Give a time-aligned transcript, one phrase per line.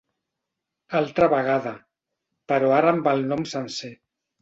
[1.01, 1.75] Altra vegada,
[2.53, 3.97] però ara amb el nom sencer.